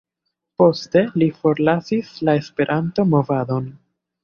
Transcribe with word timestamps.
Poste 0.61 1.03
li 1.23 1.27
forlasis 1.43 2.11
la 2.29 2.35
Esperanto-movadon. 2.41 3.71